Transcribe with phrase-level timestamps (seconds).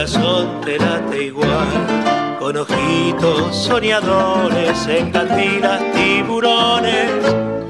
[0.00, 2.38] Corazón te late igual.
[2.38, 7.10] Con ojitos soñadores, encantilas tiburones.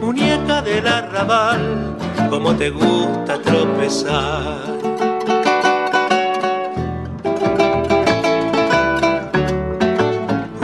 [0.00, 1.96] Muñeca del arrabal,
[2.30, 4.60] como te gusta tropezar.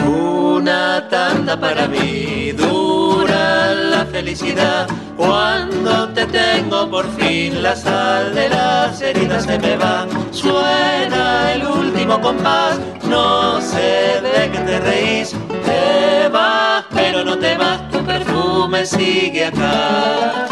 [0.06, 4.86] Una tanda para mí, dura la felicidad.
[5.16, 10.06] Cuando te tengo por fin, la sal de las heridas se me va.
[10.30, 15.34] Suena el último compás, no sé de qué te reís.
[15.64, 20.46] Te vas, pero no te vas, tu perfume sigue acá.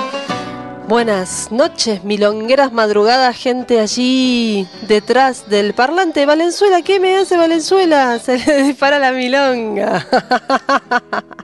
[0.89, 6.27] Buenas noches, milongueras madrugadas, gente allí detrás del parlante.
[6.27, 8.19] Valenzuela, ¿qué me hace Valenzuela?
[8.19, 10.07] Se le dispara la milonga.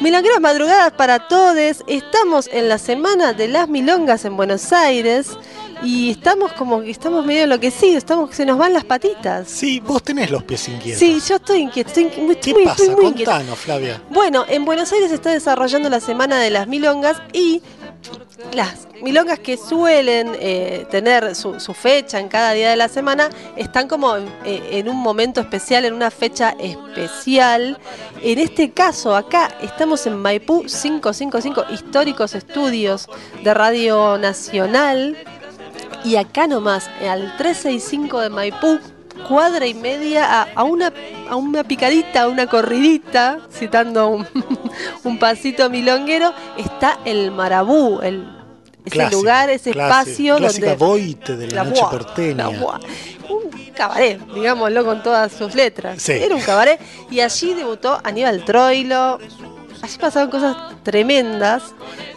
[0.00, 1.84] Milongueras madrugadas para todos.
[1.86, 5.30] Estamos en la semana de las milongas en Buenos Aires
[5.82, 9.48] y estamos como que estamos medio enloquecidos, estamos que se nos van las patitas.
[9.48, 10.98] Sí, vos tenés los pies inquietos.
[10.98, 12.82] Sí, yo estoy inquieto, estoy inqui- muy- ¿Qué muy- pasa?
[12.90, 13.04] muy.
[13.14, 14.02] Contanos, Flavia.
[14.10, 17.62] Bueno, en Buenos Aires se está desarrollando la Semana de las Milongas y
[18.52, 23.30] las milongas que suelen eh, tener su, su fecha en cada día de la semana
[23.56, 27.78] están como en, eh, en un momento especial, en una fecha especial.
[28.22, 33.08] En este caso, acá estamos en Maipú 555, históricos estudios
[33.42, 35.16] de Radio Nacional.
[36.04, 38.78] Y acá nomás, al 365 de Maipú,
[39.26, 40.92] cuadra y media a, a una,
[41.28, 44.26] a una picadita, a una corridita, citando un,
[45.04, 48.26] un pasito milonguero, está el Marabú, el,
[48.84, 50.74] ese lugar, ese espacio donde...
[50.74, 52.50] boite de la, noche boa, porteña.
[52.50, 52.80] la.
[53.28, 56.02] Un cabaret, digámoslo con todas sus letras.
[56.02, 56.12] Sí.
[56.12, 56.80] Era un cabaret.
[57.10, 59.18] Y allí debutó Aníbal Troilo.
[59.82, 61.74] Allí pasaron cosas tremendas.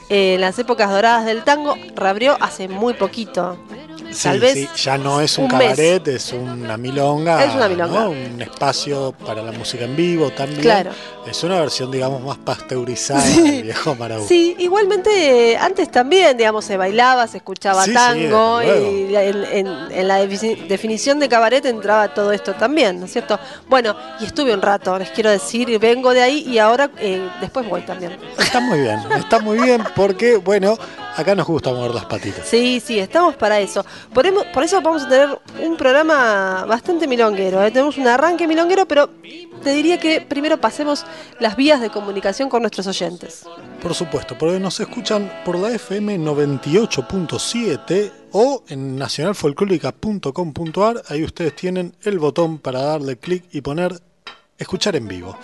[0.10, 3.58] Eh, en las épocas doradas del tango, reabrió hace muy poquito.
[4.12, 5.70] Sí, Tal vez sí, ya no es un, un mes.
[5.70, 7.44] cabaret, es una milonga.
[7.46, 8.00] Es una milonga.
[8.04, 8.10] ¿no?
[8.12, 10.62] Un espacio para la música en vivo también.
[10.62, 10.92] Claro.
[11.28, 13.42] Es una versión, digamos, más pasteurizada Sí.
[13.42, 14.28] del viejo Marabú.
[14.28, 20.08] Sí, igualmente eh, antes también, digamos, se bailaba, se escuchaba tango y en, en- en
[20.08, 23.40] la defi- definición de cabaret entraba todo esto también, ¿no es cierto?
[23.70, 27.68] Bueno, y estuve un rato, les quiero decir, vengo de ahí y ahora eh, después
[27.70, 28.18] voy también.
[28.38, 30.78] Está muy bien, está muy bien porque, bueno,
[31.16, 32.48] acá nos gusta mover las patitas.
[32.48, 33.86] Sí, sí, estamos para eso.
[34.14, 34.26] Por,
[34.64, 37.64] eso vamos a tener un programa bastante milonguero.
[37.64, 37.72] ¿eh?
[37.72, 39.10] Tenemos un arranque milonguero, pero
[39.64, 41.06] te diría que primero pasemos
[41.40, 43.46] las vías de comunicación con nuestros oyentes.
[43.82, 51.04] Por supuesto, porque nos escuchan por la FM 98.7 o en nacionalfolclórica.com.ar.
[51.10, 54.00] Ahí ustedes tienen el botón para darle clic y poner
[54.58, 55.36] escuchar en vivo.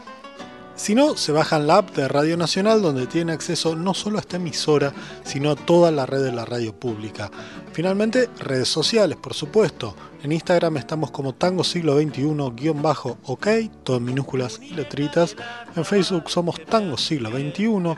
[0.78, 4.22] Si no, se bajan la app de Radio Nacional donde tienen acceso no solo a
[4.22, 4.94] esta emisora,
[5.24, 7.32] sino a toda la red de la radio pública.
[7.74, 9.96] Finalmente, redes sociales, por supuesto.
[10.22, 13.48] En Instagram estamos como Tango Siglo XXI-OK,
[13.84, 15.36] todo en minúsculas y letritas.
[15.76, 17.98] En Facebook somos Tango Siglo XXI.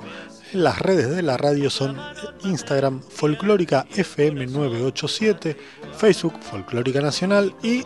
[0.53, 1.95] Las redes de la radio son
[2.43, 5.55] Instagram Folclórica FM 987,
[5.95, 7.83] Facebook Folclórica Nacional y,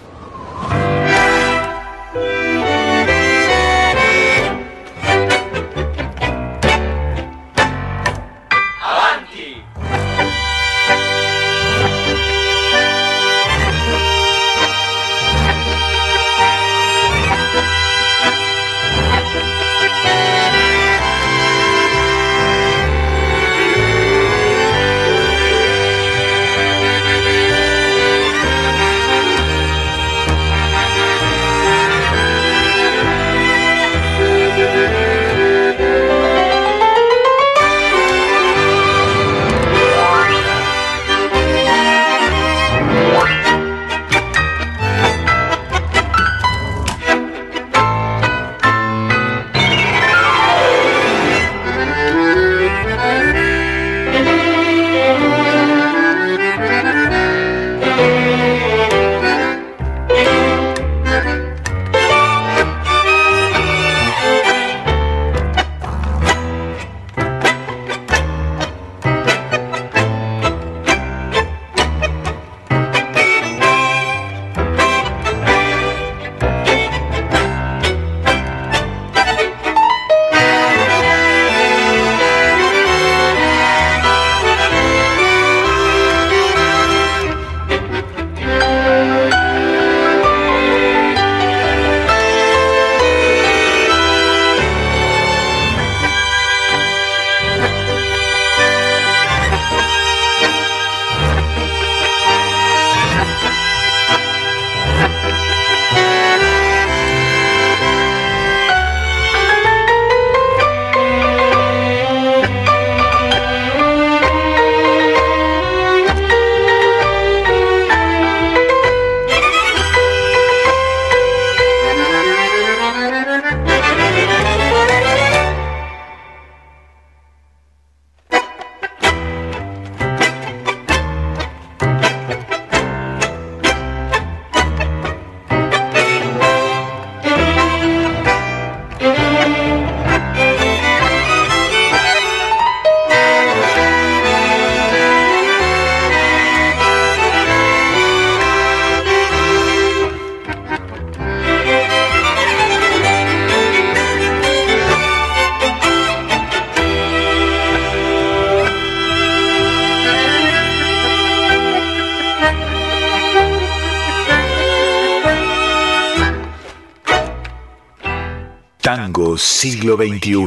[169.41, 170.45] Siglo XXI.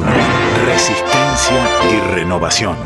[0.64, 2.76] Resistencia y renovación.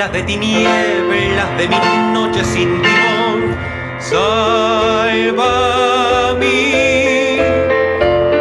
[0.00, 1.78] Nieblas, de tinieblas, de mis
[2.14, 3.54] noches sin timón,
[3.98, 5.54] salva
[6.40, 7.36] mi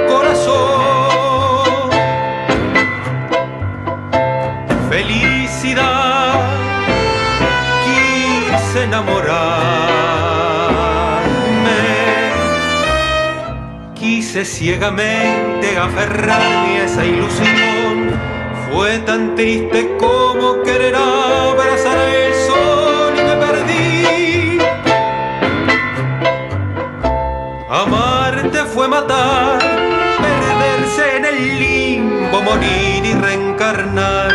[0.07, 1.89] corazón.
[4.89, 6.39] Felicidad,
[7.85, 9.29] quise enamorarme,
[13.95, 18.17] quise ciegamente aferrarme a esa ilusión.
[18.71, 20.95] Fue tan triste como querer
[32.49, 34.31] morir y reencarnar,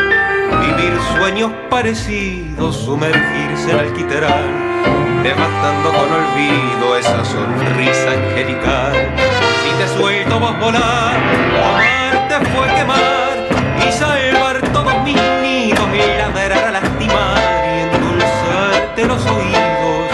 [0.60, 8.92] vivir sueños parecidos, sumergirse en alquitrán, devastando con olvido esa sonrisa angelical.
[9.62, 11.16] Si te suelto vos volar,
[11.64, 13.34] amarte fue quemar
[13.86, 20.06] y salvar todos mis nidos y ladrar a lastimar y endulzarte los oídos,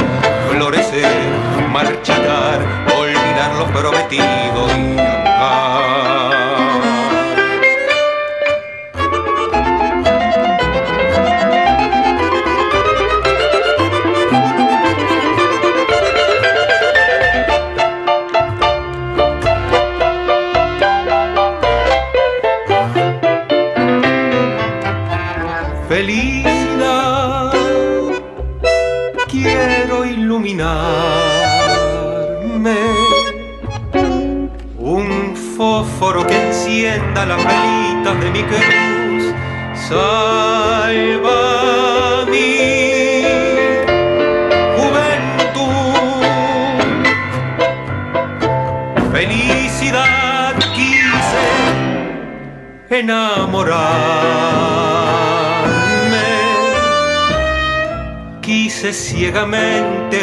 [0.51, 1.29] florecer,
[1.71, 2.61] marchitar,
[2.99, 5.00] olvidar lo prometido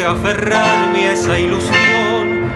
[0.08, 2.50] aferrarme a esa ilusión.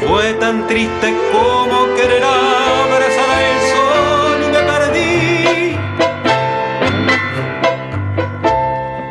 [0.00, 5.76] Fue tan triste como querer abrazar el sol y me perdí.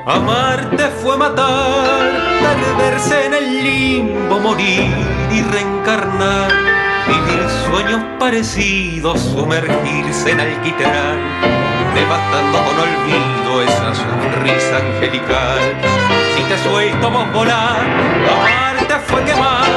[0.05, 4.91] Amarte fue matar, perderse en el limbo, morir
[5.31, 6.51] y reencarnar,
[7.07, 11.19] vivir sueños parecidos, sumergirse en alquitrán,
[11.93, 15.59] devastando con olvido esa sonrisa angelical.
[16.35, 17.81] Si te suelto volar,
[18.33, 19.69] amarte fue quemar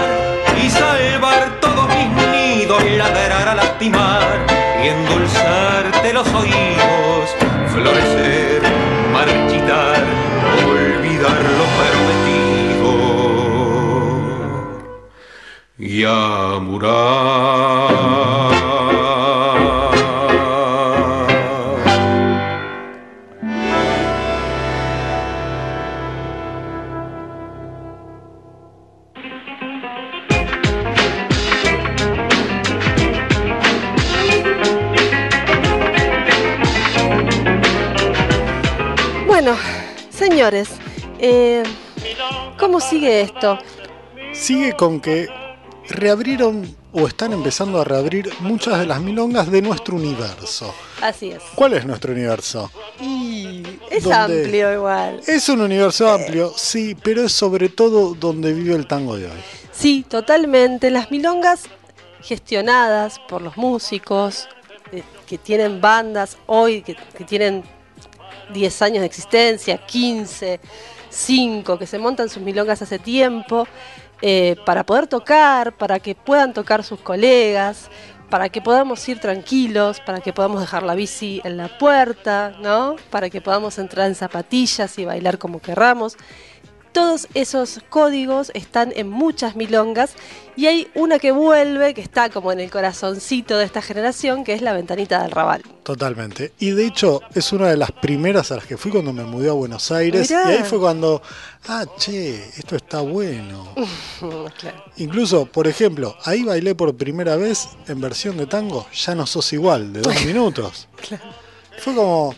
[0.62, 4.46] y salvar todos mis nidos, ladrar a lastimar
[4.82, 7.35] y endulzarte los oídos,
[7.73, 8.62] florecer,
[9.12, 10.04] marchitar,
[10.66, 12.90] olvidar lo prometido
[15.78, 17.56] y amurar.
[43.16, 43.58] ¿Cómo sigue esto?
[44.32, 45.28] Sigue con que
[45.88, 50.75] reabrieron o están empezando a reabrir muchas de las milongas de nuestro universo.
[51.00, 51.42] Así es.
[51.54, 52.70] ¿Cuál es nuestro universo?
[53.00, 55.20] Y es amplio igual.
[55.26, 59.38] Es un universo amplio, sí, pero es sobre todo donde vive el tango de hoy.
[59.73, 60.90] Sí, totalmente.
[60.90, 61.64] Las milongas
[62.23, 64.49] gestionadas por los músicos
[64.90, 67.62] eh, que tienen bandas hoy, que, que tienen
[68.52, 70.61] 10 años de existencia, 15,
[71.16, 73.66] 5, que se montan sus milongas hace tiempo,
[74.23, 77.90] eh, para poder tocar, para que puedan tocar sus colegas,
[78.30, 82.96] para que podamos ir tranquilos, para que podamos dejar la bici en la puerta, ¿no?
[83.11, 86.16] Para que podamos entrar en zapatillas y bailar como querramos.
[86.96, 90.14] Todos esos códigos están en muchas milongas
[90.56, 94.54] y hay una que vuelve, que está como en el corazoncito de esta generación, que
[94.54, 95.60] es la ventanita del Raval.
[95.82, 96.54] Totalmente.
[96.58, 99.50] Y de hecho es una de las primeras a las que fui cuando me mudé
[99.50, 100.30] a Buenos Aires.
[100.30, 100.50] Mirá.
[100.50, 101.20] Y ahí fue cuando,
[101.68, 103.74] ah, che, esto está bueno.
[104.58, 104.84] Claro.
[104.96, 109.52] Incluso, por ejemplo, ahí bailé por primera vez en versión de tango, ya no sos
[109.52, 110.88] igual, de dos minutos.
[111.78, 112.34] Fue como,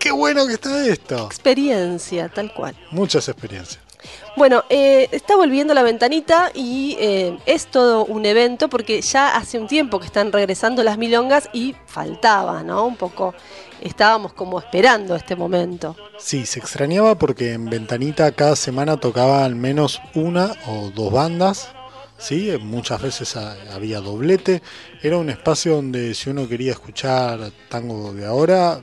[0.00, 1.26] qué bueno que está esto.
[1.26, 2.74] Experiencia, tal cual.
[2.90, 3.78] Muchas experiencias.
[4.36, 9.58] Bueno, eh, está volviendo la ventanita y eh, es todo un evento porque ya hace
[9.58, 12.86] un tiempo que están regresando las milongas y faltaba, ¿no?
[12.86, 13.34] Un poco,
[13.82, 15.96] estábamos como esperando este momento.
[16.18, 21.68] Sí, se extrañaba porque en Ventanita cada semana tocaba al menos una o dos bandas.
[22.16, 24.62] Sí, muchas veces ha- había doblete.
[25.02, 28.80] Era un espacio donde si uno quería escuchar tango de ahora,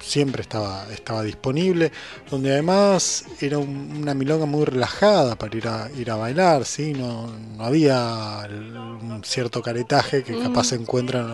[0.00, 1.90] siempre estaba, estaba disponible,
[2.30, 6.92] donde además era un- una milonga muy relajada para ir a, ir a bailar, ¿sí?
[6.92, 11.26] no, no había el- un cierto caretaje que capaz se encuentra en,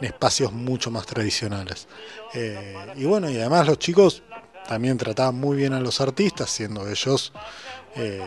[0.00, 1.86] en espacios mucho más tradicionales.
[2.34, 4.22] Eh, y bueno, y además los chicos
[4.68, 7.32] también trataban muy bien a los artistas, siendo ellos...
[7.96, 8.26] eh,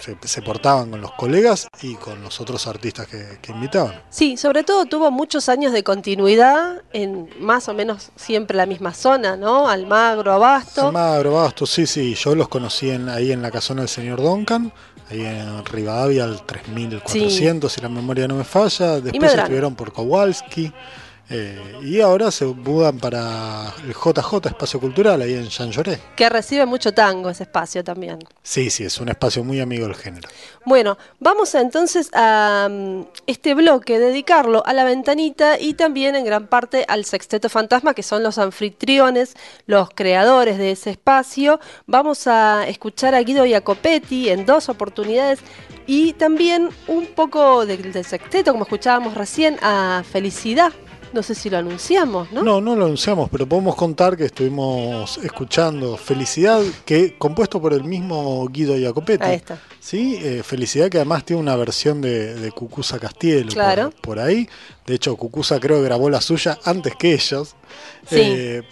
[0.00, 4.02] se, se portaban con los colegas y con los otros artistas que, que invitaban.
[4.10, 8.94] Sí, sobre todo tuvo muchos años de continuidad en más o menos siempre la misma
[8.94, 9.68] zona, ¿no?
[9.68, 10.86] Almagro, Abasto.
[10.88, 14.72] Almagro, Bastos, sí, sí, yo los conocí en- ahí en la casona del señor Duncan,
[15.10, 19.00] ahí en Rivadavia al 3400, si la memoria no me falla.
[19.00, 20.72] Después estuvieron por Kowalski.
[21.30, 25.98] Eh, y ahora se mudan para el JJ Espacio Cultural, ahí en Jean Lloré.
[26.16, 28.18] que recibe mucho tango ese espacio también.
[28.42, 30.28] Sí, sí, es un espacio muy amigo del género.
[30.66, 36.24] Bueno, vamos a, entonces a mm, este bloque, dedicarlo a la ventanita y también en
[36.24, 39.34] gran parte al Sexteto Fantasma, que son los anfitriones,
[39.66, 41.58] los creadores de ese espacio.
[41.86, 45.40] Vamos a escuchar a Guido Jacopetti en dos oportunidades
[45.86, 50.72] y también un poco del, del sexteto, como escuchábamos recién, a Felicidad.
[51.14, 52.42] No sé si lo anunciamos, ¿no?
[52.42, 52.60] ¿no?
[52.60, 58.46] no, lo anunciamos, pero podemos contar que estuvimos escuchando Felicidad, que compuesto por el mismo
[58.48, 59.24] Guido Jacopetti.
[59.24, 59.60] Ahí está.
[59.78, 63.92] Sí, eh, Felicidad que además tiene una versión de, de Cucusa Castielo por- Claro.
[64.00, 64.48] por, ahí.
[64.86, 67.54] De hecho, Cucusa creo que grabó la suya antes que ellos.
[68.08, 68.16] Sí.
[68.20, 68.62] Eh,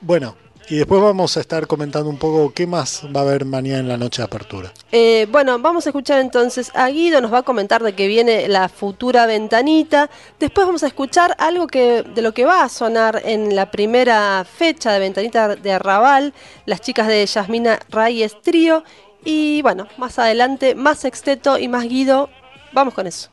[0.00, 0.36] bueno,
[0.70, 3.88] y después vamos a estar comentando un poco qué más va a haber mañana en
[3.88, 4.72] la noche de apertura.
[4.92, 8.46] Eh, bueno, vamos a escuchar entonces a Guido, nos va a comentar de que viene
[8.46, 10.08] la futura ventanita.
[10.38, 14.44] Después vamos a escuchar algo que de lo que va a sonar en la primera
[14.44, 16.32] fecha de ventanita de Arrabal,
[16.66, 18.84] las chicas de Yasmina Reyes Trío.
[19.24, 22.30] Y bueno, más adelante, más sexteto y más Guido.
[22.72, 23.28] Vamos con eso.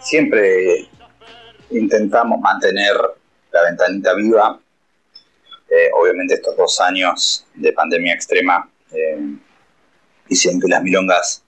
[0.00, 0.88] siempre
[1.70, 2.96] intentamos mantener
[3.52, 4.58] la ventanita viva.
[5.94, 9.36] Obviamente estos dos años de pandemia extrema eh,
[10.28, 11.42] hicieron que las milongas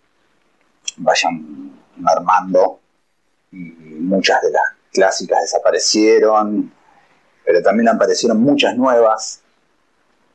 [0.96, 2.80] vayan mermando
[3.52, 4.62] y muchas de las
[4.92, 6.72] clásicas desaparecieron,
[7.44, 9.42] pero también aparecieron muchas nuevas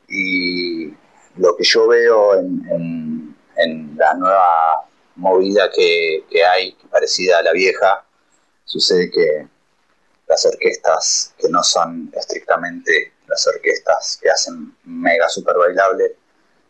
[0.07, 0.87] y
[1.37, 3.35] lo que yo veo en,
[3.95, 8.03] la nueva movida que hay, parecida a la vieja,
[8.65, 9.47] sucede que
[10.27, 16.17] las orquestas que no son estrictamente las orquestas que hacen mega super bailable,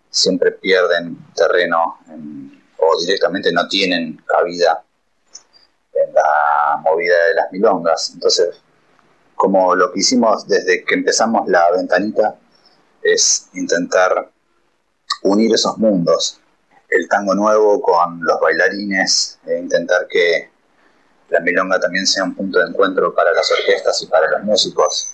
[0.09, 4.83] siempre pierden terreno en- o directamente no tienen cabida
[5.93, 8.11] en la movida de las milongas.
[8.13, 8.61] Entonces,
[9.35, 12.37] como lo que hicimos desde que empezamos la ventanita,
[13.01, 14.29] es intentar
[15.23, 16.39] unir esos mundos,
[16.89, 20.51] el tango nuevo con los bailarines, e intentar que
[21.29, 25.13] la milonga también sea un punto de encuentro para las orquestas y para los músicos,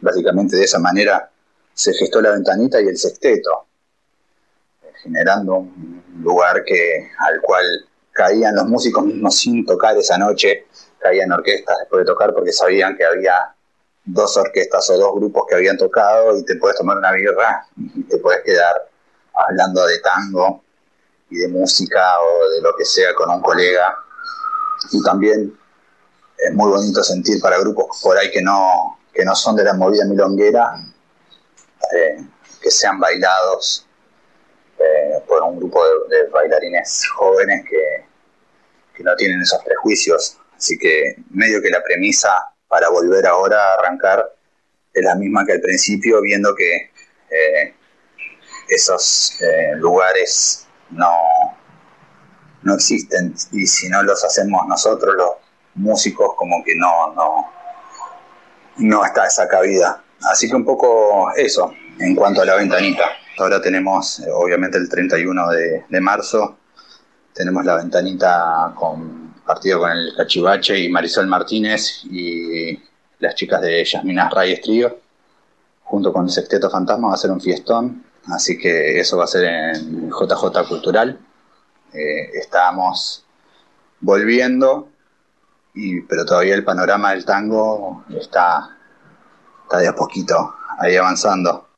[0.00, 1.30] básicamente de esa manera
[1.74, 3.66] se gestó la ventanita y el sexteto,
[4.82, 7.64] eh, generando un lugar que al cual
[8.12, 10.66] caían los músicos mismos sin tocar esa noche,
[10.98, 13.54] caían orquestas después de tocar porque sabían que había
[14.04, 18.02] dos orquestas o dos grupos que habían tocado y te puedes tomar una birra y
[18.04, 18.88] te puedes quedar
[19.34, 20.62] hablando de tango
[21.30, 23.96] y de música o de lo que sea con un colega.
[24.90, 25.56] Y también
[26.36, 29.74] es muy bonito sentir para grupos por ahí que no, que no son de la
[29.74, 30.74] movida milonguera,
[31.94, 32.24] eh,
[32.60, 33.86] que sean bailados
[34.78, 38.04] eh, por un grupo de, bailarines jóvenes que,
[38.94, 40.38] que no tienen esos prejuicios.
[40.56, 42.30] Así que medio que la premisa
[42.68, 44.34] para volver ahora a arrancar
[44.92, 46.90] es la misma que al principio, viendo que
[47.30, 47.74] eh,
[48.68, 49.38] esos
[49.76, 51.10] lugares no,
[52.62, 55.30] no existen y si no los hacemos nosotros los
[55.74, 57.52] músicos como que no, no,
[58.80, 60.02] no está esa cabida.
[60.22, 63.04] Así que un poco eso en cuanto a la ventanita.
[63.38, 66.58] Ahora tenemos eh, obviamente el 31 de, de marzo,
[67.32, 72.78] tenemos la ventanita con partido con el Cachivache y Marisol Martínez y
[73.18, 74.98] las chicas de Yasmina Reyes Trío,
[75.82, 79.26] junto con el Sexteto Fantasma, va a ser un fiestón, así que eso va a
[79.26, 81.18] ser en JJ Cultural.
[81.92, 83.24] Eh, estamos
[84.00, 84.89] volviendo,
[85.74, 88.76] y, pero todavía el panorama del tango está,
[89.62, 91.69] está de a poquito ahí avanzando.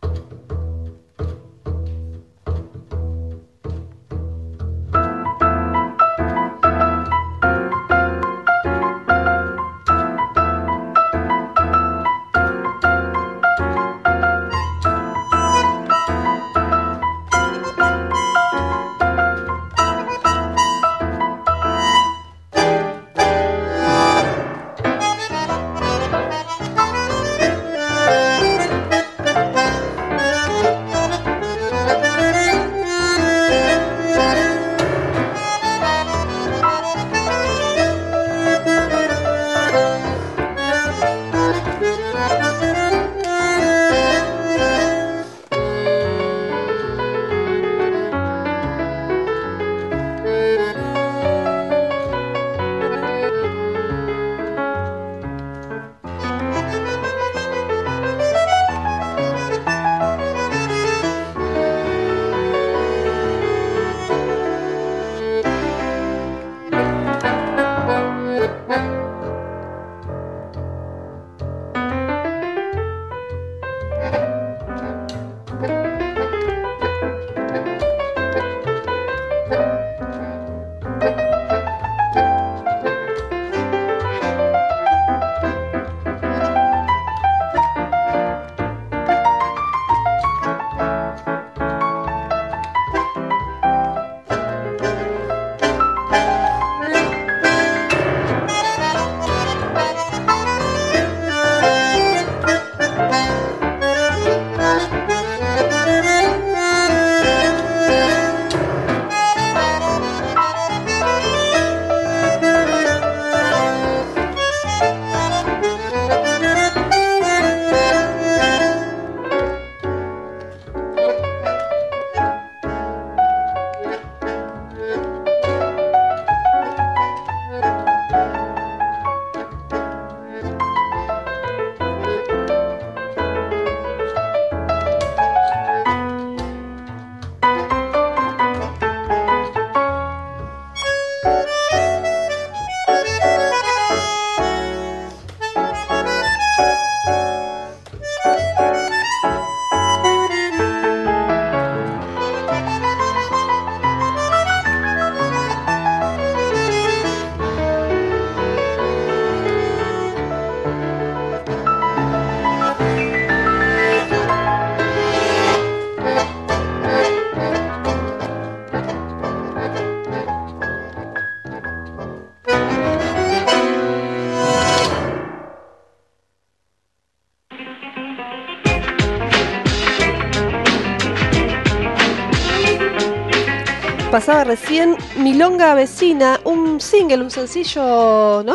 [184.72, 188.54] Recién Milonga Vecina, un single, un sencillo, ¿no?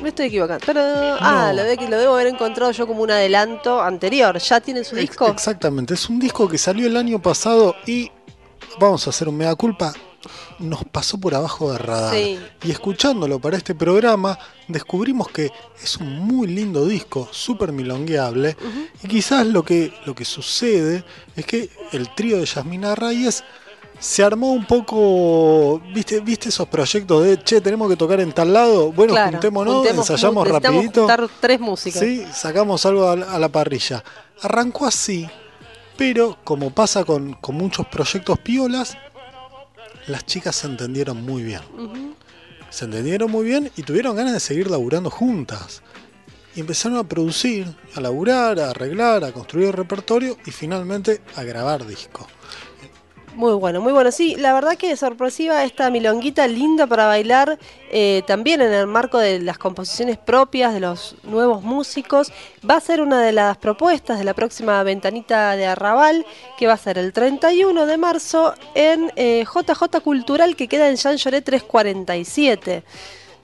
[0.00, 0.64] Me estoy equivocando.
[0.64, 4.38] Pero, ah, lo, de, lo debo haber encontrado yo como un adelanto anterior.
[4.38, 5.26] ¿Ya tiene su disco?
[5.26, 8.12] Exactamente, es un disco que salió el año pasado y
[8.78, 9.92] vamos a hacer un mea culpa.
[10.60, 12.14] Nos pasó por abajo de radar.
[12.14, 12.38] Sí.
[12.62, 15.50] Y escuchándolo para este programa, descubrimos que
[15.82, 18.56] es un muy lindo disco, súper milongueable.
[19.02, 23.42] Y quizás lo que, lo que sucede es que el trío de Yasmina Reyes
[23.98, 28.52] se armó un poco, ¿viste, viste esos proyectos de, che, tenemos que tocar en tal
[28.52, 28.92] lado?
[28.92, 31.06] Bueno, Claro, juntémonos, juntemos- ensayamos rapidito.
[31.40, 32.00] tres músicas.
[32.00, 34.02] Sí, sacamos algo a la, a la parrilla.
[34.42, 35.26] Arrancó así,
[35.96, 38.96] pero como pasa con, con muchos proyectos piolas,
[40.06, 41.60] las chicas se entendieron muy bien.
[42.70, 45.82] Se entendieron muy bien y tuvieron ganas de seguir laburando juntas.
[46.56, 51.86] Y empezaron a producir, a laburar, a arreglar, a construir repertorio y finalmente a grabar
[51.86, 52.26] disco.
[53.34, 54.12] Muy bueno, muy bueno.
[54.12, 57.58] Sí, la verdad que sorpresiva esta milonguita linda para bailar,
[57.90, 62.32] eh, también en el marco de las composiciones propias de los nuevos músicos.
[62.68, 66.24] Va a ser una de las propuestas de la próxima ventanita de Arrabal,
[66.56, 70.94] que va a ser el 31 de marzo en eh, JJ Cultural, que queda en
[70.96, 72.84] Jean Lloré 347.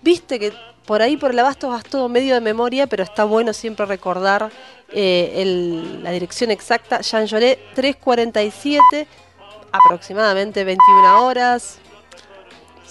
[0.02, 0.52] Viste que
[0.86, 4.50] por ahí, por el abasto, vas todo medio de memoria, pero está bueno siempre recordar
[4.92, 7.00] eh, la dirección exacta.
[7.00, 9.08] Jean Lloré 347
[9.72, 11.76] aproximadamente 21 horas.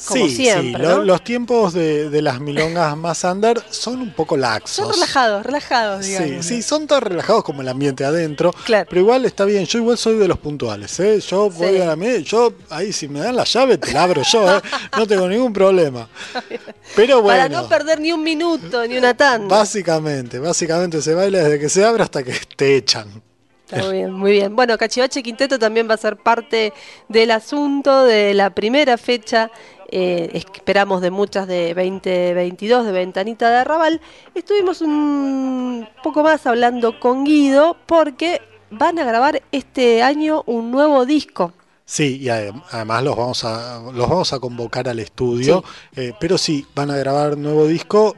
[0.08, 4.38] Como sí, siempre, sí, los tiempos de, de las milongas más under son un poco
[4.38, 4.72] laxos.
[4.72, 6.46] Son relajados, relajados, Sí, digamos.
[6.46, 8.54] sí, son tan relajados como el ambiente adentro.
[8.64, 8.88] Claro.
[8.90, 11.20] Pero igual está bien, yo igual soy de los puntuales, ¿eh?
[11.20, 11.82] Yo voy Sí.
[11.82, 14.62] a la yo ahí si me dan la llave te la abro yo, ¿eh?
[14.98, 16.08] No tengo ningún problema.
[16.96, 19.54] Pero bueno, Para no perder ni un minuto, ni una tanda.
[19.54, 23.22] básicamente, básicamente se baila desde que se abre hasta que te echan.
[23.72, 24.56] Está muy bien, muy bien.
[24.56, 26.74] Bueno, Cachivache Quinteto también va a ser parte
[27.08, 29.52] del asunto de la primera fecha.
[29.92, 34.00] eh, esperamos de muchas de 2022 de Ventanita de Arrabal.
[34.36, 41.06] Estuvimos un poco más hablando con Guido porque van a grabar este año un nuevo
[41.08, 41.54] disco.
[41.86, 45.64] Sí, y adem- además los vamos a los vamos a convocar al estudio,
[45.96, 48.16] eh, pero sí, van a grabar nuevo disco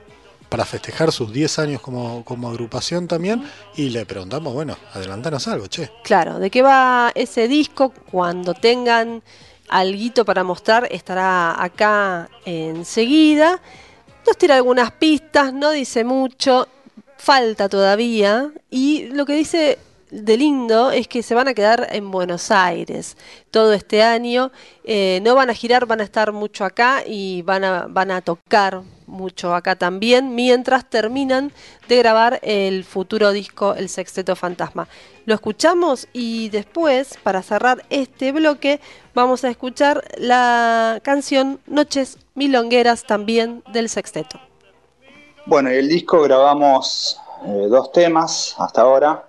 [0.51, 3.41] para festejar sus 10 años como, como agrupación también
[3.77, 5.89] y le preguntamos, bueno, adelantanos algo, che.
[6.03, 7.93] Claro, ¿de qué va ese disco?
[8.11, 9.23] Cuando tengan
[9.69, 13.61] alguito para mostrar, estará acá enseguida.
[14.27, 16.67] Nos tira algunas pistas, no dice mucho,
[17.15, 18.51] falta todavía.
[18.69, 23.15] Y lo que dice de lindo es que se van a quedar en Buenos Aires
[23.51, 24.51] todo este año.
[24.83, 28.19] Eh, no van a girar, van a estar mucho acá y van a, van a
[28.19, 31.51] tocar mucho acá también, mientras terminan
[31.87, 34.87] de grabar el futuro disco El Sexteto Fantasma.
[35.25, 38.79] Lo escuchamos y después, para cerrar este bloque,
[39.13, 44.39] vamos a escuchar la canción Noches Milongueras también del Sexteto.
[45.45, 49.23] Bueno, y el disco grabamos eh, dos temas hasta ahora.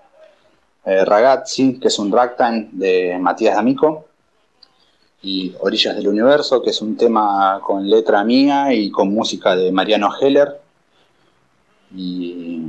[0.84, 4.06] Eh, Ragazzi, que es un ragtime de Matías D'Amico,
[5.22, 9.70] y Orillas del Universo, que es un tema con letra mía y con música de
[9.70, 10.60] Mariano Heller,
[11.94, 12.60] y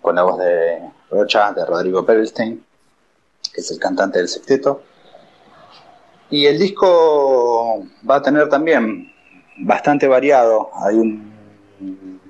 [0.00, 2.64] con la voz de Rocha, de Rodrigo Perelstein,
[3.52, 4.82] que es el cantante del sexteto.
[6.30, 9.12] Y el disco va a tener también
[9.58, 10.70] bastante variado.
[10.74, 11.32] Hay un-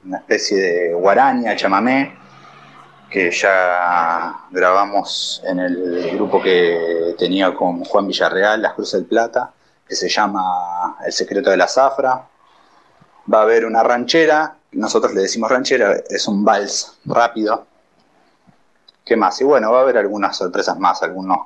[0.04, 2.12] una especie de guaraña, chamamé,
[3.14, 9.53] que ya grabamos en el grupo que tenía con Juan Villarreal, Las Cruces del Plata,
[9.87, 12.27] que se llama El Secreto de la Zafra.
[13.33, 17.68] Va a haber una ranchera, nosotros le decimos ranchera, es un vals rápido.
[19.05, 19.40] ¿Qué más?
[19.40, 21.38] Y bueno, va a haber algunas sorpresas más, algunos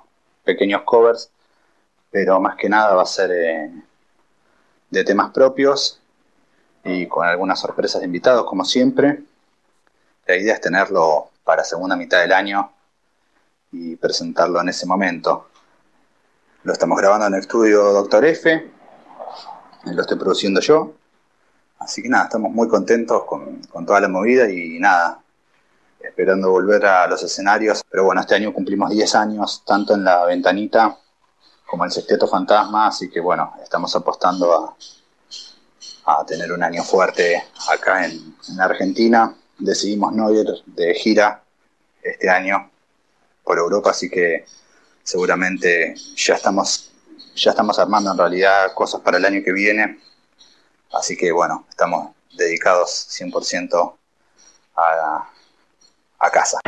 [0.45, 1.29] pequeños covers,
[2.11, 3.71] pero más que nada va a ser eh,
[4.89, 6.01] de temas propios
[6.83, 9.21] y con algunas sorpresas de invitados, como siempre.
[10.27, 12.71] La idea es tenerlo para segunda mitad del año
[13.73, 15.49] y presentarlo en ese momento.
[16.63, 18.71] Lo estamos grabando en el estudio Doctor F,
[19.85, 20.93] lo estoy produciendo yo.
[21.79, 25.23] Así que nada, estamos muy contentos con, con toda la movida y nada,
[25.99, 27.83] esperando volver a los escenarios.
[27.89, 30.99] Pero bueno, este año cumplimos 10 años, tanto en la ventanita
[31.65, 34.77] como el Sexteto Fantasma, así que bueno, estamos apostando
[36.05, 39.35] a, a tener un año fuerte acá en Argentina.
[39.59, 41.42] Decidimos no ir de gira
[42.03, 42.71] este año
[43.42, 44.44] por Europa, así que
[45.03, 46.92] seguramente ya estamos,
[47.35, 50.01] ya estamos armando en realidad cosas para el año que viene.
[50.92, 53.94] Así que bueno, estamos dedicados 100%
[54.77, 55.29] a,
[56.18, 56.59] a casa.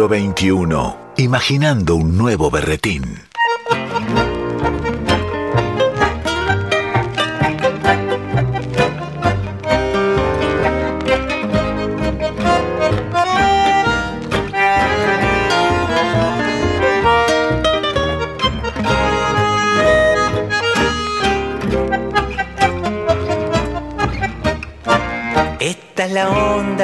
[0.00, 1.22] Siglo XXI.
[1.22, 3.29] Imaginando un nuevo berretín.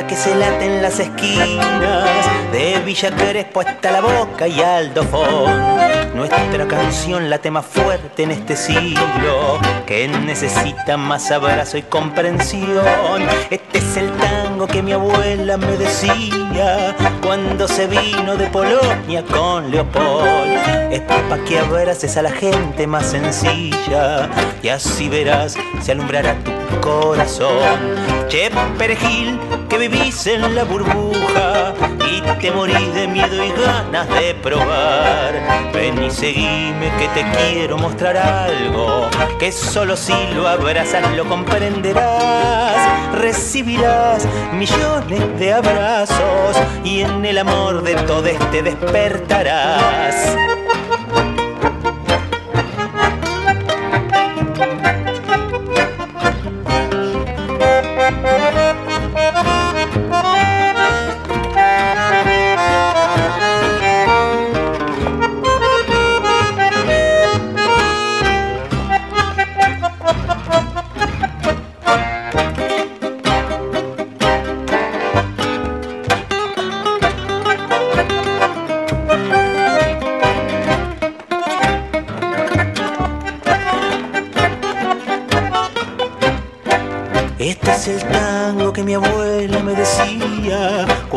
[0.04, 6.14] Que se late en las esquinas de Villa Crespo hasta la boca y Aldofón.
[6.14, 13.22] Nuestra canción late más fuerte en este siglo que necesita más abrazo y comprensión.
[13.48, 19.70] Este es el tango que mi abuela me decía cuando se vino de Polonia con
[19.70, 20.92] Leopold.
[20.92, 24.28] Es pa' que abraces a la gente más sencilla
[24.62, 28.15] y así verás, se alumbrará tu corazón.
[28.36, 31.72] Che, perejil, que vivís en la burbuja
[32.06, 35.72] y te morís de miedo y ganas de probar.
[35.72, 43.14] Ven y seguime que te quiero mostrar algo que solo si lo abrazas lo comprenderás.
[43.14, 50.55] Recibirás millones de abrazos y en el amor de todo este despertarás.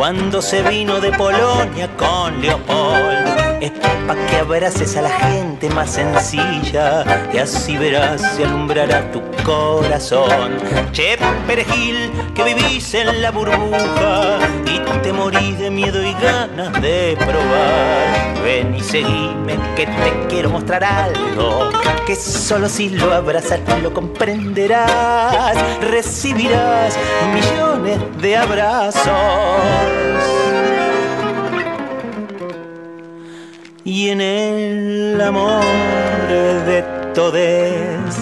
[0.09, 3.61] Cuando se vino de Polonia con Leopold.
[3.61, 3.69] Es
[4.07, 10.57] pa' que abraces a la gente más sencilla y así verás se alumbrará tu corazón.
[10.93, 17.15] Che, perejil, que vivís en la burbuja y te morís de miedo y ganas de
[17.15, 18.43] probar.
[18.43, 21.69] Ven y seguime que te quiero mostrar algo
[22.07, 25.55] que solo si lo abrazas lo comprenderás.
[25.81, 26.97] Recibirás
[28.21, 29.99] de abrazos.
[33.89, 35.63] y en el amor
[36.67, 36.83] de
[37.15, 38.15] todes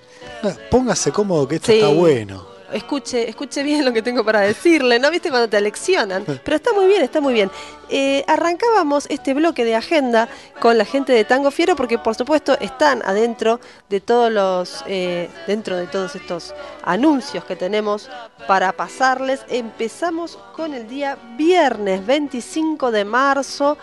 [0.42, 1.78] No, Póngase cómodo que esto Sí.
[1.78, 2.55] está bueno.
[2.72, 5.10] Escuche, escuche bien lo que tengo para decirle, ¿no?
[5.10, 6.24] ¿Viste cuando te aleccionan?
[6.24, 7.50] Pero está muy bien, está muy bien.
[7.88, 10.28] Eh, arrancábamos este bloque de agenda
[10.60, 15.30] con la gente de Tango Fiero porque por supuesto están adentro de todos los, eh,
[15.46, 16.52] dentro de todos estos
[16.82, 18.10] anuncios que tenemos
[18.48, 19.44] para pasarles.
[19.48, 23.78] Empezamos con el día viernes 25 de marzo.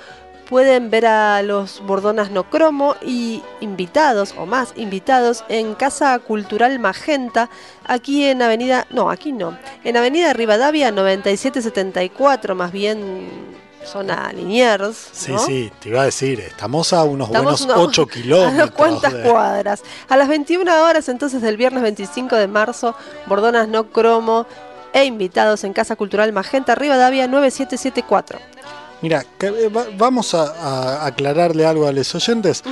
[0.54, 6.78] Pueden ver a los Bordonas No Cromo y invitados o más invitados en Casa Cultural
[6.78, 7.50] Magenta,
[7.86, 13.28] aquí en Avenida, no, aquí no, en Avenida Rivadavia 9774, más bien
[13.84, 14.96] zona Liniers.
[15.12, 15.40] Sí, ¿no?
[15.40, 18.54] sí, te iba a decir, estamos a unos Estamos buenos unos- 8 A kilómetros.
[18.54, 19.82] unas cuantas de- cuadras.
[20.08, 22.96] A las 21 horas entonces del viernes 25 de marzo,
[23.26, 24.46] Bordonas No Cromo
[24.94, 28.38] e invitados en Casa Cultural Magenta, Rivadavia 9774.
[29.04, 32.64] Mira, que, eh, va- vamos a, a aclararle algo a los oyentes.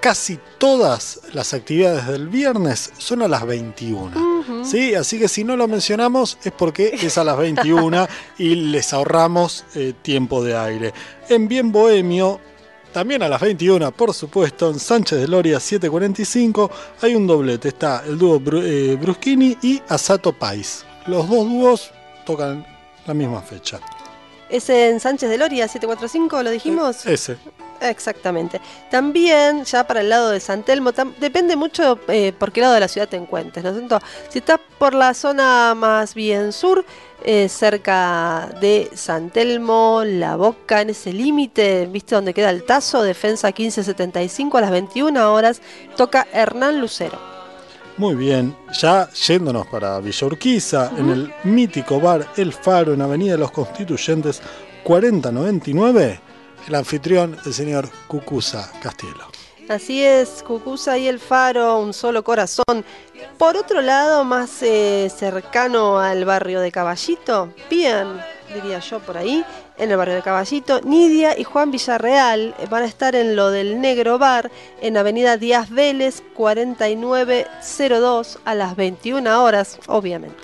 [0.00, 4.16] Casi todas las actividades del viernes son a las 21.
[4.40, 4.64] Ujú.
[4.64, 8.06] Sí, así que si no lo mencionamos es porque es a las 21
[8.38, 10.94] y les ahorramos eh, tiempo de aire.
[11.28, 12.38] En Bien Bohemio,
[12.92, 16.70] también a las 21, por supuesto, en Sánchez de Loria 745,
[17.02, 17.68] hay un doblete.
[17.68, 20.84] Está el dúo Bru- eh, Bruschini y Asato Pais.
[21.08, 21.90] Los dos dúos
[22.24, 22.64] tocan
[23.04, 23.80] la misma fecha.
[24.48, 27.04] ¿Es en Sánchez de Loria 745, lo dijimos?
[27.06, 27.36] Ese.
[27.80, 28.60] Exactamente.
[28.90, 32.80] También, ya para el lado de San Telmo, depende mucho eh, por qué lado de
[32.80, 34.00] la ciudad te encuentres, ¿no es cierto?
[34.28, 36.84] Si estás por la zona más bien sur,
[37.24, 43.02] eh, cerca de San Telmo, La Boca, en ese límite, ¿viste donde queda el tazo?
[43.02, 45.60] Defensa 1575 a las 21 horas,
[45.96, 47.37] toca Hernán Lucero.
[47.98, 53.32] Muy bien, ya yéndonos para Villa Urquiza, en el mítico bar El Faro, en Avenida
[53.32, 54.40] de los Constituyentes
[54.84, 56.20] 4099,
[56.68, 59.24] el anfitrión, el señor Cucuza Castielo.
[59.68, 62.84] Así es, Cucuza y el Faro, un solo corazón.
[63.36, 68.20] Por otro lado, más eh, cercano al barrio de Caballito, bien,
[68.54, 69.44] diría yo por ahí,
[69.78, 73.80] en el barrio de Caballito, Nidia y Juan Villarreal van a estar en lo del
[73.80, 74.50] Negro Bar,
[74.82, 80.36] en Avenida Díaz Vélez, 4902, a las 21 horas, obviamente.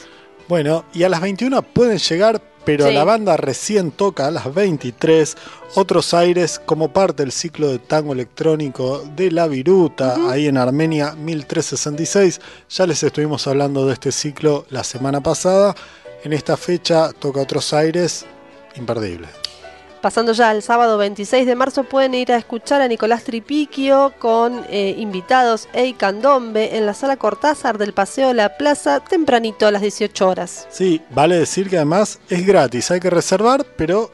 [0.48, 2.94] Bueno, y a las 21 pueden llegar, pero Sí.
[2.94, 5.36] la banda recién toca a las 23.
[5.74, 11.14] Otros aires como parte del ciclo de tango electrónico de La Viruta, ahí en Armenia
[11.14, 12.40] 1366.
[12.70, 15.74] Ya les estuvimos hablando de este ciclo la semana pasada.
[16.22, 18.24] En esta fecha toca otros aires
[18.76, 19.30] imperdibles.
[20.04, 24.62] Pasando ya al sábado 26 de marzo pueden ir a escuchar a Nicolás Tripiquio con
[24.68, 29.70] eh, invitados Ey Candombe en la sala Cortázar del Paseo de la Plaza tempranito a
[29.70, 30.66] las 18 horas.
[30.68, 34.10] Sí, vale decir que además es gratis, hay que reservar, pero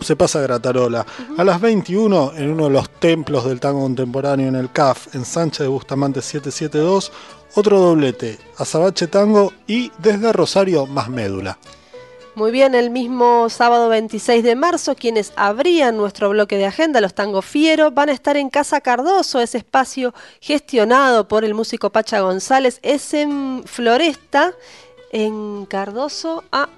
[0.00, 1.04] se pasa gratarola.
[1.36, 5.24] A las 21, en uno de los templos del tango contemporáneo en el CAF, en
[5.26, 7.12] Sánchez de Bustamante 772,
[7.54, 11.58] otro doblete, Azabache Tango y desde Rosario más médula.
[12.38, 17.12] Muy bien, el mismo sábado 26 de marzo, quienes abrían nuestro bloque de agenda, los
[17.12, 22.20] Tango Fiero, van a estar en Casa Cardoso, ese espacio gestionado por el músico Pacha
[22.20, 24.52] González, es en Floresta,
[25.10, 26.44] en Cardoso.
[26.52, 26.68] Ah,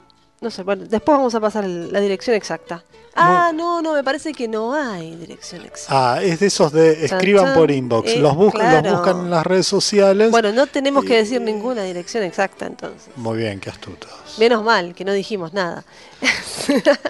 [0.41, 2.83] no sé, bueno, después vamos a pasar la dirección exacta.
[3.15, 6.15] Ah, no, no, me parece que no hay dirección exacta.
[6.15, 8.89] Ah, es de esos de escriban por inbox, Eh, los, buscan, claro.
[8.89, 10.31] los buscan en las redes sociales.
[10.31, 13.11] Bueno, no tenemos que decir ninguna dirección exacta entonces.
[13.17, 14.11] Muy bien, qué astutos.
[14.39, 15.85] Menos mal que no dijimos nada.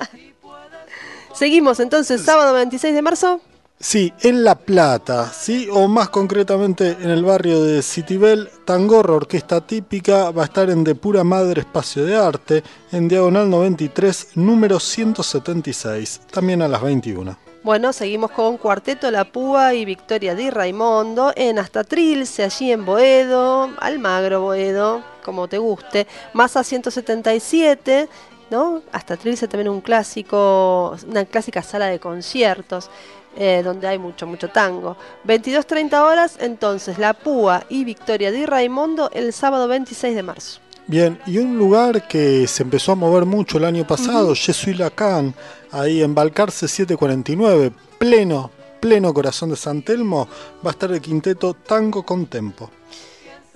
[1.35, 3.41] Seguimos entonces, sábado 26 de marzo.
[3.83, 9.67] Sí, en La Plata, sí, o más concretamente en el barrio de Citibel, Tangorra Orquesta
[9.67, 12.63] Típica va a estar en De Pura Madre Espacio de Arte,
[12.93, 17.50] en Diagonal 93, número 176, también a las 21.
[17.63, 22.87] Bueno, seguimos con Cuarteto La Púa y Victoria Di Raimondo en Hasta Trilce, allí en
[22.87, 26.07] Boedo, Almagro Boedo, como te guste.
[26.33, 28.09] Masa 177,
[28.51, 28.81] ¿no?
[28.93, 32.91] Hasta Trilce también un clásico, una clásica sala de conciertos.
[33.37, 34.97] eh, donde hay mucho, mucho tango.
[35.25, 40.61] 22.30 horas, entonces La Púa y Victoria Di Raimondo el sábado 26 de marzo.
[40.91, 44.77] Bien, y un lugar que se empezó a mover mucho el año pasado, Je suis
[44.77, 45.33] Lacan,
[45.71, 50.27] ahí en Balcarce 749, pleno, pleno corazón de San Telmo,
[50.67, 52.73] va a estar el quinteto Tango con Tempo.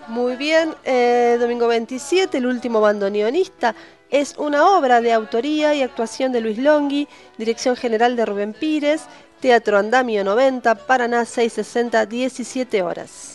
[0.07, 3.75] Muy bien, eh, domingo 27, el último bandoneonista.
[4.11, 9.07] Es una obra de autoría y actuación de Luis Longhi, dirección general de Rubén Pires,
[9.41, 13.34] Teatro Andamio 90, Paraná 660, 17 horas.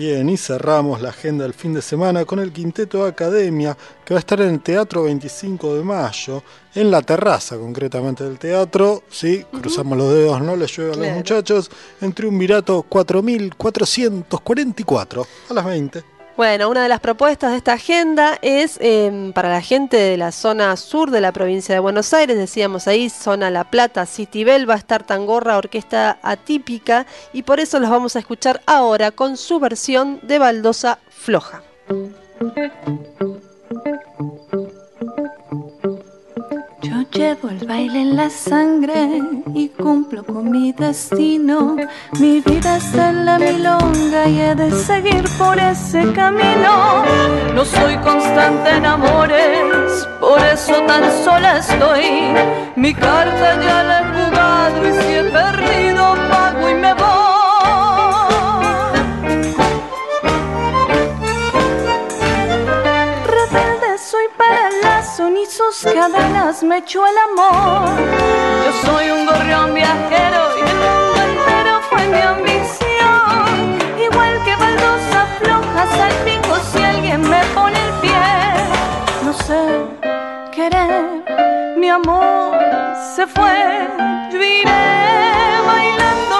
[0.00, 4.14] Bien, y cerramos la agenda del fin de semana con el quinteto de Academia, que
[4.14, 6.42] va a estar en el Teatro 25 de Mayo,
[6.74, 9.02] en la terraza concretamente del teatro.
[9.10, 11.70] Sí, cruzamos los dedos, no les llueve a los muchachos.
[12.00, 16.19] En Triunvirato 4444, a las 20.
[16.40, 20.32] Bueno, una de las propuestas de esta agenda es eh, para la gente de la
[20.32, 24.72] zona sur de la provincia de Buenos Aires, decíamos ahí, zona La Plata, Citibel, va
[24.72, 29.60] a estar Tangorra, orquesta atípica, y por eso los vamos a escuchar ahora con su
[29.60, 31.62] versión de Baldosa Floja.
[37.12, 39.20] Llevo el baile en la sangre
[39.54, 41.76] y cumplo con mi destino.
[42.18, 47.04] Mi vida está en la milonga y he de seguir por ese camino.
[47.54, 52.34] No soy constante en amores, por eso tan sola estoy.
[52.76, 57.09] Mi carta ya la he jugado y si he perdido pago y me voy.
[65.20, 67.88] Lazo, ni sus cadenas me echó el amor.
[68.64, 73.78] Yo soy un gorrión viajero y el mundo entero fue mi ambición.
[74.00, 78.12] Igual que baldosa floja, salpico si alguien me pone el pie.
[79.24, 79.62] No sé
[80.52, 82.56] querer, mi amor
[83.14, 83.88] se fue.
[84.32, 86.39] Yo iré bailando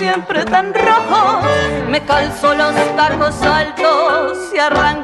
[0.00, 1.44] siempre tan rojos.
[1.90, 4.99] Me calzo los tacos altos y arranco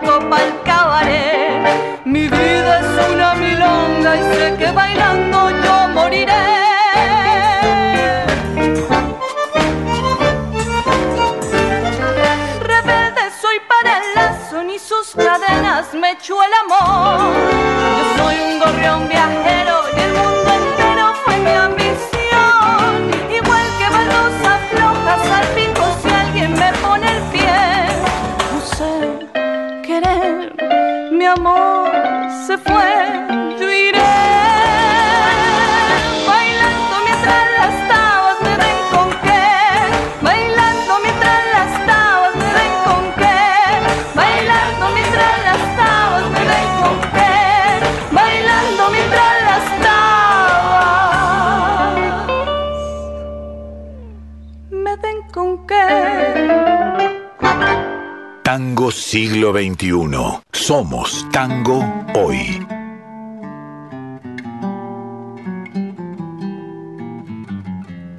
[61.36, 61.84] tango
[62.14, 62.66] hoy.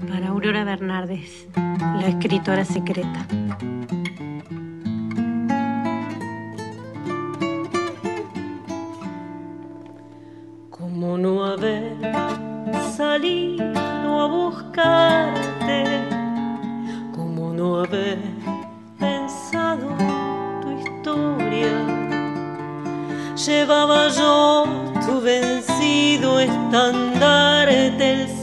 [0.08, 3.26] Para Aurora Bernardes, la escritora secreta.
[10.70, 11.98] ¿Cómo no haber
[12.96, 15.17] salido a buscarte?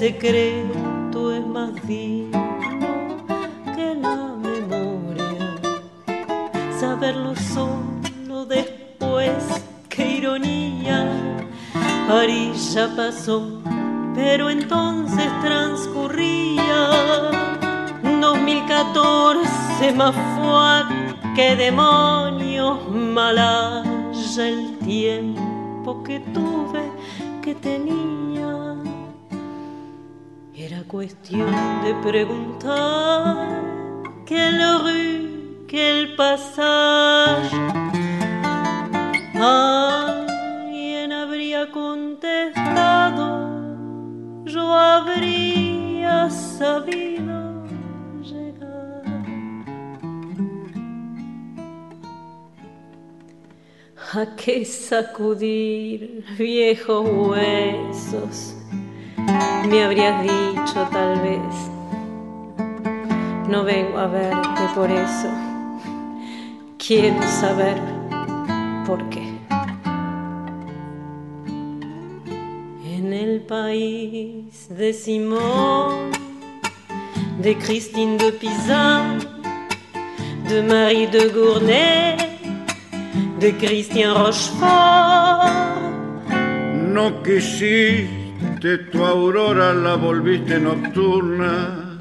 [0.05, 2.37] Secreto es más digno
[3.75, 5.57] que la memoria.
[6.79, 9.33] Saberlo solo después,
[9.89, 10.99] qué ironía.
[12.07, 13.63] París ya pasó,
[14.15, 16.83] pero entonces transcurría
[18.21, 23.54] 2014 más fue que demonios malas
[31.05, 31.53] cuestión
[31.85, 33.37] de preguntar
[34.25, 37.57] que la rue, que el pasaje.
[39.35, 43.27] Alguien habría contestado,
[44.47, 47.35] yo habría sabido
[54.15, 58.64] ¿A qué sacudir viejos huesos?
[59.69, 61.55] Me habrías dicho tal vez.
[63.49, 65.29] No vengo a verte por eso.
[66.79, 67.81] Quiero saber
[68.87, 69.39] por qué.
[72.85, 76.11] En el país de Simón,
[77.41, 79.19] de Christine de Pizan,
[80.49, 82.35] de Marie de Gournay
[83.45, 84.65] de Cristian Rochefort.
[86.73, 87.23] No
[88.65, 92.01] quisiste tu aurora, la volviste nocturna.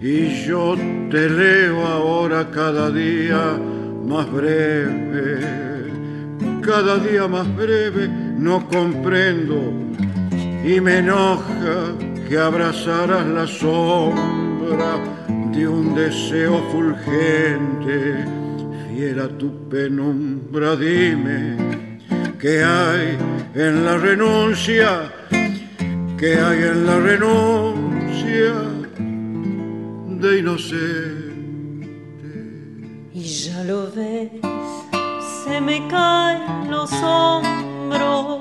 [0.00, 0.76] Y yo
[1.10, 3.58] te leo ahora cada día
[4.04, 5.40] más breve,
[6.60, 9.72] cada día más breve, no comprendo.
[10.64, 11.94] Y me enoja
[12.28, 14.98] que abrazaras la sombra
[15.52, 18.24] de un deseo fulgente.
[18.96, 21.56] Era tu penumbra, dime
[22.38, 23.18] qué hay
[23.54, 25.12] en la renuncia,
[26.22, 28.54] qué hay en la renuncia
[30.20, 31.82] de inocente.
[33.12, 34.30] Y ya lo ves,
[35.42, 38.40] se me caen los hombros,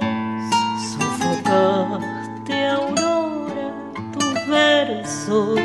[0.92, 3.68] sofocaste aurora
[4.14, 5.60] tus versos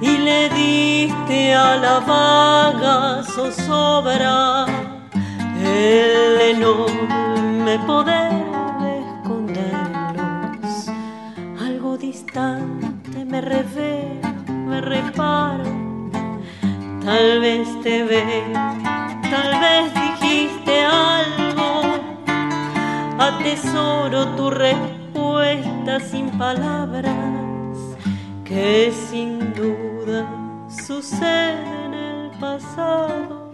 [0.00, 4.66] y le diste a la vaga zozobra
[5.60, 8.45] el enorme poder
[12.36, 14.04] Me revé,
[14.46, 15.64] me reparo,
[17.02, 18.42] tal vez te ve,
[19.22, 21.96] tal vez dijiste algo,
[23.18, 27.16] atesoro tu respuesta sin palabras
[28.44, 30.28] que sin duda
[30.68, 33.50] sucede en el pasado.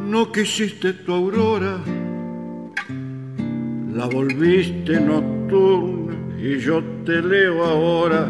[0.00, 1.78] No quisiste tu aurora,
[3.90, 8.28] la volviste nocturna y yo te leo ahora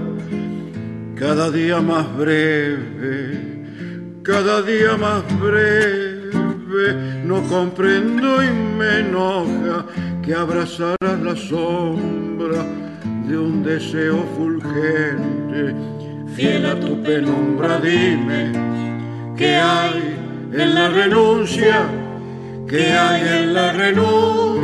[1.19, 3.39] cada día más breve,
[4.23, 6.13] cada día más breve.
[6.73, 9.87] Ve, no comprendo y me enoja
[10.23, 12.65] que abrazaras la sombra
[13.27, 15.75] de un deseo fulgente.
[16.35, 18.53] Fiel a tu penumbra, dime
[19.37, 20.17] qué hay
[20.53, 21.87] en la renuncia,
[22.67, 24.63] qué hay en la renuncia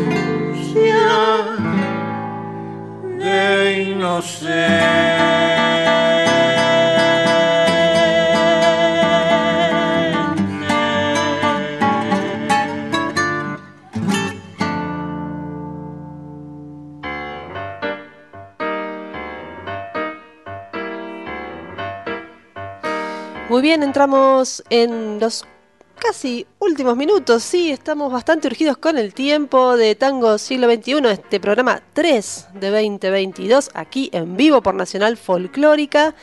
[23.48, 25.44] Muy bien, entramos en los
[25.98, 27.42] casi últimos minutos.
[27.42, 32.70] Sí, estamos bastante urgidos con el tiempo de Tango Siglo XXI, este programa 3 de
[32.70, 36.14] 2022, aquí en vivo por Nacional Folclórica.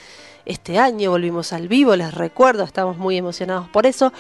[0.46, 4.14] Este año volvimos al vivo, les recuerdo, estamos muy emocionados por eso.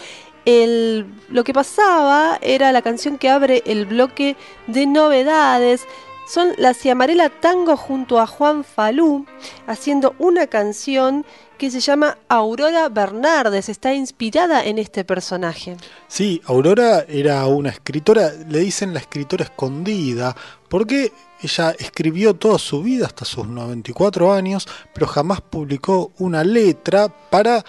[0.45, 4.36] Lo que pasaba era la canción que abre el bloque
[4.68, 5.86] de novedades.
[6.28, 9.26] Son la Ciamarela Tango junto a Juan Falú,
[9.68, 11.26] haciendo una canción
[11.56, 13.70] que se llama Aurora Bernardes.
[13.70, 15.78] Está inspirada en este personaje.
[16.08, 20.36] Sí, Aurora era una escritora, le dicen la escritora escondida,
[20.70, 27.08] porque ella escribió toda su vida hasta sus 94 años, pero jamás publicó una letra
[27.08, 27.64] para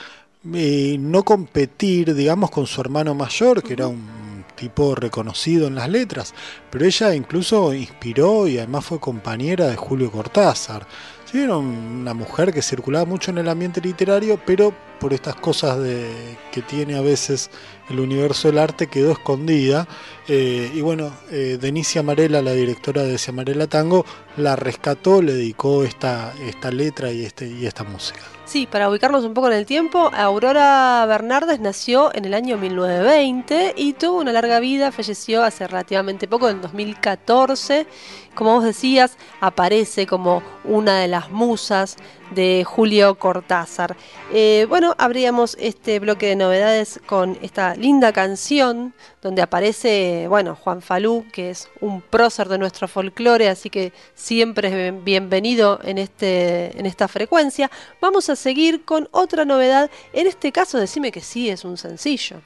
[0.55, 5.89] eh, no competir, digamos, con su hermano mayor, que era un tipo reconocido en las
[5.89, 6.34] letras,
[6.70, 10.87] pero ella incluso inspiró y además fue compañera de Julio Cortázar.
[11.31, 15.78] Sí, era una mujer que circulaba mucho en el ambiente literario, pero por estas cosas
[15.78, 17.51] de, que tiene a veces
[17.88, 19.86] el universo del arte quedó escondida.
[20.28, 24.05] Eh, y bueno, eh, Denise Amarela, la directora de Amarela Tango,
[24.36, 28.20] la rescató, le dedicó esta, esta letra y, este, y esta música.
[28.47, 33.74] Sí, para ubicarnos un poco en el tiempo, Aurora Bernardes nació en el año 1920
[33.76, 37.88] y tuvo una larga vida, falleció hace relativamente poco, en 2014.
[38.36, 41.97] Como vos decías, aparece como una de las musas
[42.30, 43.97] de Julio Cortázar.
[44.32, 50.82] Eh, bueno, abríamos este bloque de novedades con esta linda canción donde aparece, bueno, Juan
[50.82, 55.99] Falú, que es un prócer de nuestro folclore, así que siempre es bien- bienvenido en,
[55.99, 57.70] este, en esta frecuencia.
[58.01, 62.37] Vamos a seguir con otra novedad, en este caso decime que sí es un sencillo.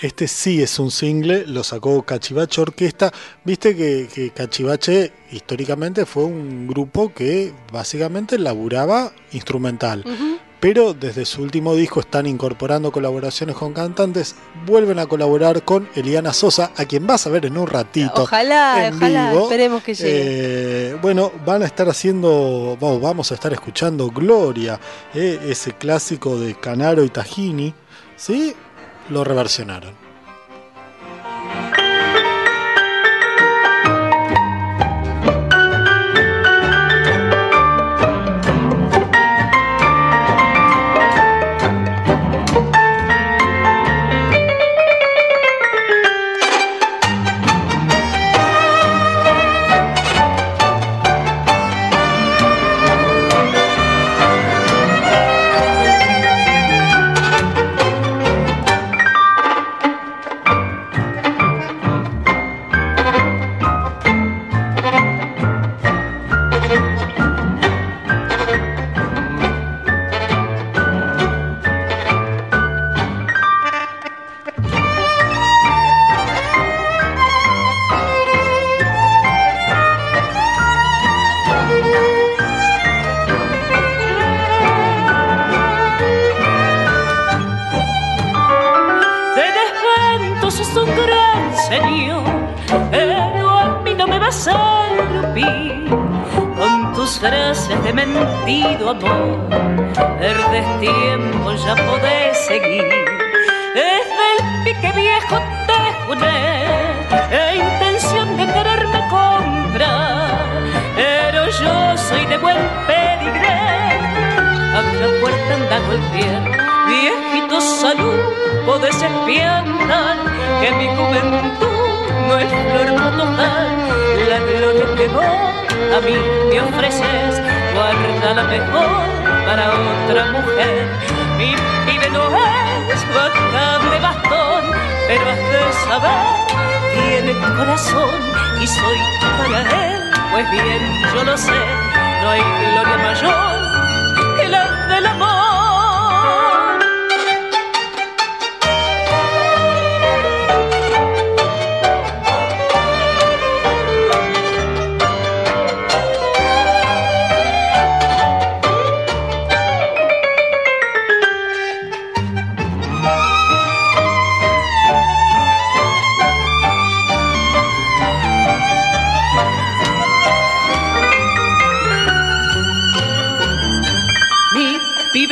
[0.00, 3.12] Este sí es un single, lo sacó Cachivache Orquesta.
[3.42, 10.04] Viste que, que Cachivache históricamente fue un grupo que básicamente laburaba instrumental.
[10.60, 14.34] Pero desde su último disco están incorporando colaboraciones con cantantes.
[14.66, 18.22] Vuelven a colaborar con Eliana Sosa, a quien vas a ver en un ratito.
[18.22, 19.44] Ojalá, en ojalá, vivo.
[19.44, 20.90] esperemos que llegue.
[20.90, 24.80] Eh, bueno, van a estar haciendo, vamos, vamos a estar escuchando Gloria,
[25.14, 27.72] eh, ese clásico de Canaro y Tajini,
[28.16, 28.54] ¿sí?
[29.10, 30.07] Lo reversionaron.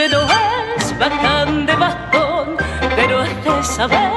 [0.08, 0.22] no
[0.76, 2.56] es bacán de bastón,
[2.94, 4.12] pero es de saber,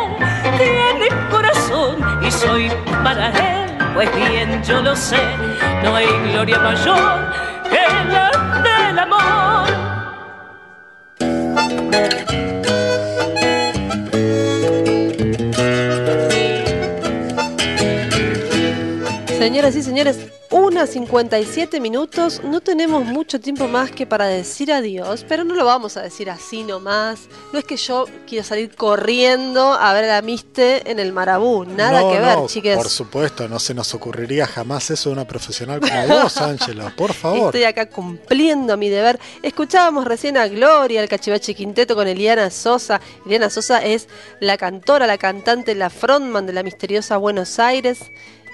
[0.58, 2.72] tiene corazón y soy
[3.04, 5.18] para él, pues bien yo lo sé,
[5.84, 7.34] no hay gloria mayor
[7.64, 8.32] que la
[8.64, 9.70] del amor.
[19.38, 22.41] Señoras y señores, una 57 minutos.
[22.43, 26.30] No tenemos mucho tiempo más que para decir adiós, pero no lo vamos a decir
[26.30, 27.28] así nomás.
[27.54, 31.66] No es que yo quiero salir corriendo a ver a la Miste en el Marabú.
[31.66, 32.78] Nada No, que ver, no, chiques.
[32.78, 36.93] Por supuesto, no se nos ocurriría jamás eso de una profesional como vos, Ángela.
[36.95, 37.47] Por favor.
[37.56, 39.20] Estoy acá cumpliendo mi deber.
[39.43, 43.00] Escuchábamos recién a Gloria, el Cachivache Quinteto con Eliana Sosa.
[43.26, 44.08] Eliana Sosa es
[44.39, 48.00] la cantora, la cantante, la frontman de la misteriosa Buenos Aires.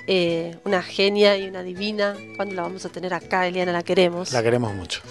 [0.07, 2.15] Eh, una genia y una divina.
[2.35, 3.71] ¿Cuándo la vamos a tener acá, Eliana?
[3.71, 4.31] La queremos.
[4.31, 5.01] La queremos mucho.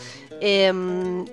[0.40, 0.72] Eh,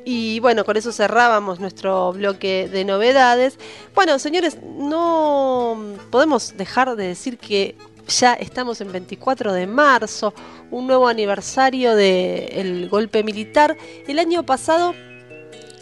[0.05, 3.57] y bueno, con eso cerrábamos nuestro bloque de novedades.
[3.93, 5.77] Bueno, señores, no
[6.09, 7.75] podemos dejar de decir que
[8.07, 10.33] ya estamos en 24 de marzo,
[10.69, 13.77] un nuevo aniversario del golpe militar.
[14.07, 14.93] El año pasado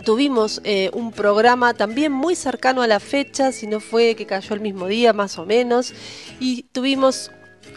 [0.03, 4.55] tuvimos eh, un programa también muy cercano a la fecha, si no fue que cayó
[4.55, 5.93] el mismo día más o menos,
[6.39, 7.31] y tuvimos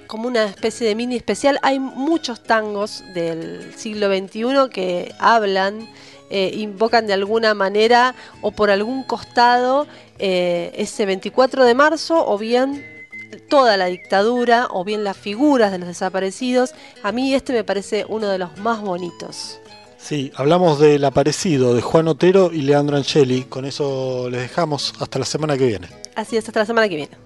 [0.07, 1.59] como una especie de mini especial.
[1.63, 5.89] Hay muchos tangos del siglo XXI que hablan,
[6.31, 9.87] eh, invocan de alguna manera o por algún costado
[10.19, 12.85] eh, ese 24 de marzo o bien
[13.49, 16.75] toda la dictadura o bien las figuras de los desaparecidos.
[17.03, 19.59] A mí este me parece uno de los más bonitos.
[19.99, 23.45] Sí, hablamos del aparecido de Juan Otero y Leandro Angeli.
[23.45, 25.89] Con eso les dejamos hasta la semana que viene.
[26.17, 27.17] Así es, hasta la semana que viene.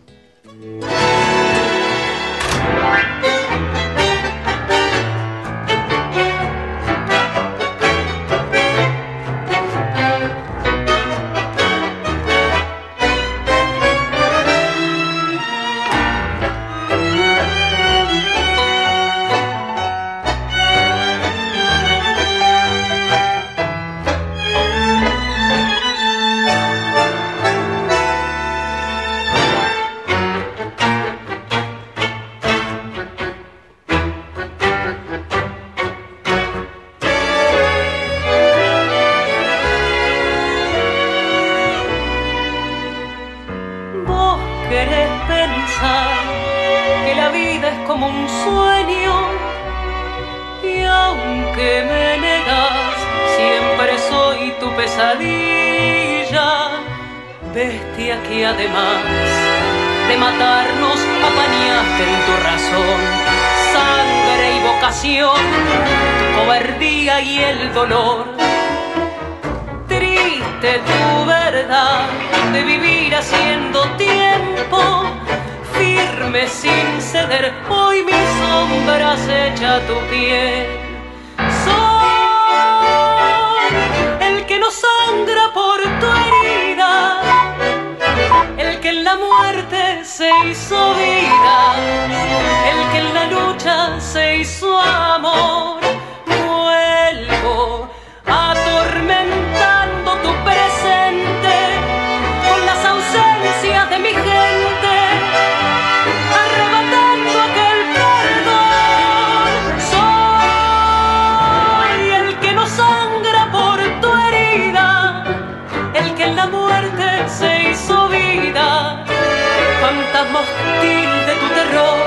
[120.46, 122.00] Hostil de tu terror.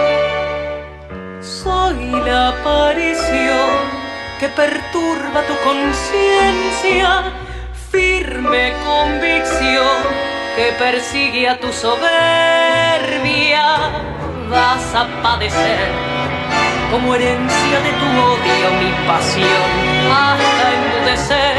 [1.42, 3.72] Soy la aparición
[4.40, 7.34] que perturba tu conciencia,
[7.92, 9.98] firme convicción
[10.56, 13.66] que persigue a tu soberbia.
[14.50, 15.90] Vas a padecer
[16.92, 19.70] como herencia de tu odio mi pasión,
[20.12, 21.56] hasta enmudecer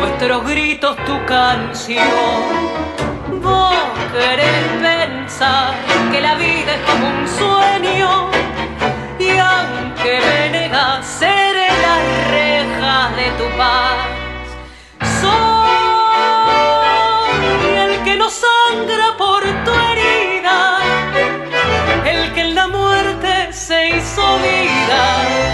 [0.00, 2.79] nuestros gritos tu canción.
[3.42, 3.74] Vos
[4.12, 5.74] querés pensar
[6.12, 8.30] que la vida es como un sueño
[9.18, 13.96] y aunque me negas seré las rejas de tu paz.
[15.20, 16.50] Soy
[17.76, 20.78] el que no sangra por tu herida,
[22.04, 25.49] el que en la muerte se hizo vida,